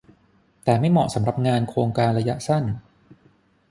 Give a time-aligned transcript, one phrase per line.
[0.63, 2.63] แต่ไม่เหมาะสำหรับงานโครงการระยะสั้น